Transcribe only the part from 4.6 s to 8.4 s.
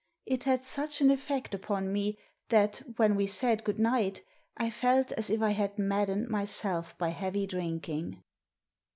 felt as if I had maddened myself by heavy drinking.